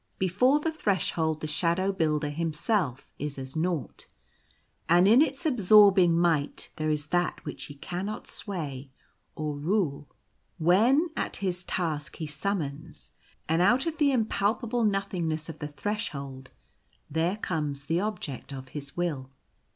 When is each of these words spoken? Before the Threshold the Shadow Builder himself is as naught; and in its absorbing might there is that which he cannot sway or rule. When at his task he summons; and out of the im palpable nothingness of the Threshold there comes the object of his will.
Before 0.17 0.59
the 0.59 0.71
Threshold 0.71 1.41
the 1.41 1.47
Shadow 1.47 1.91
Builder 1.91 2.31
himself 2.31 3.13
is 3.19 3.37
as 3.37 3.55
naught; 3.55 4.07
and 4.89 5.07
in 5.07 5.21
its 5.21 5.45
absorbing 5.45 6.17
might 6.17 6.71
there 6.77 6.89
is 6.89 7.05
that 7.13 7.45
which 7.45 7.65
he 7.65 7.75
cannot 7.75 8.25
sway 8.25 8.89
or 9.35 9.55
rule. 9.55 10.09
When 10.57 11.09
at 11.15 11.35
his 11.35 11.63
task 11.63 12.15
he 12.15 12.25
summons; 12.25 13.11
and 13.47 13.61
out 13.61 13.85
of 13.85 13.99
the 13.99 14.11
im 14.11 14.25
palpable 14.25 14.83
nothingness 14.83 15.49
of 15.49 15.59
the 15.59 15.67
Threshold 15.67 16.49
there 17.07 17.37
comes 17.37 17.85
the 17.85 17.99
object 17.99 18.51
of 18.51 18.69
his 18.69 18.97
will. 18.97 19.29